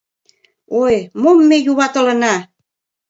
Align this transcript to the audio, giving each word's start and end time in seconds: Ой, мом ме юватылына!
Ой, 0.83 0.95
мом 1.21 1.37
ме 1.49 1.57
юватылына! 1.71 2.35